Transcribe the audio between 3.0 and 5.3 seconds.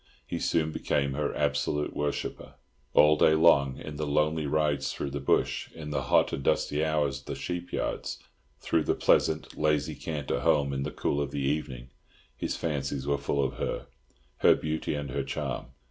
day long, in the lonely rides through the